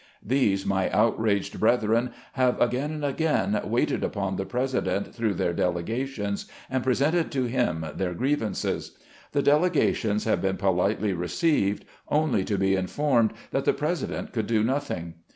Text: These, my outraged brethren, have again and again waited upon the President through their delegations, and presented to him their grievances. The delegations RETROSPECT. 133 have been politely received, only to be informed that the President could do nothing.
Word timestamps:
These, 0.25 0.65
my 0.65 0.89
outraged 0.89 1.59
brethren, 1.59 2.09
have 2.33 2.59
again 2.59 2.89
and 2.89 3.05
again 3.05 3.61
waited 3.65 4.03
upon 4.03 4.35
the 4.35 4.47
President 4.47 5.13
through 5.13 5.35
their 5.35 5.53
delegations, 5.53 6.47
and 6.71 6.83
presented 6.83 7.31
to 7.33 7.43
him 7.43 7.85
their 7.95 8.15
grievances. 8.15 8.97
The 9.31 9.43
delegations 9.43 10.25
RETROSPECT. 10.25 10.27
133 10.27 10.31
have 10.31 10.41
been 10.41 10.57
politely 11.07 11.13
received, 11.13 11.85
only 12.09 12.43
to 12.45 12.57
be 12.57 12.73
informed 12.75 13.33
that 13.51 13.65
the 13.65 13.73
President 13.73 14.33
could 14.33 14.47
do 14.47 14.63
nothing. 14.63 15.13